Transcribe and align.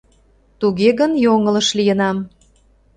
Туге 0.59 0.89
гын, 0.99 1.11
йоҥылыш 1.23 1.67
лийынам. 1.77 2.17